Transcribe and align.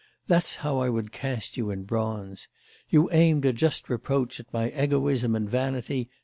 That's 0.25 0.55
how 0.55 0.79
I 0.79 0.89
would 0.89 1.11
cast 1.11 1.57
you 1.57 1.69
in 1.69 1.83
bronze. 1.83 2.47
You 2.89 3.11
aimed 3.11 3.45
a 3.45 3.53
just 3.53 3.87
reproach 3.87 4.39
at 4.39 4.51
my 4.51 4.71
egoism 4.71 5.35
and 5.35 5.47
vanity! 5.47 6.09